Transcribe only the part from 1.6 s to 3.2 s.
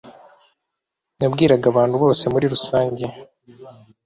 abantu bose muri rusange"